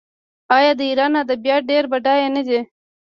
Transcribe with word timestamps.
آیا 0.57 0.71
د 0.79 0.81
ایران 0.89 1.13
ادبیات 1.23 1.61
ډیر 1.71 1.83
بډایه 1.91 2.29
نه 2.35 2.41
دي؟ 2.47 2.59